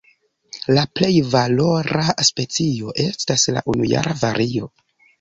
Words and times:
La 0.77 0.85
plej 0.99 1.09
valora 1.35 2.03
specio 2.31 2.97
estas 3.07 3.49
la 3.59 3.67
unujara 3.77 4.21
vario. 4.27 4.77